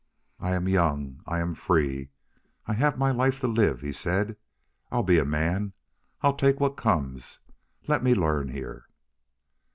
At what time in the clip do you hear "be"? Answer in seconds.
5.03-5.19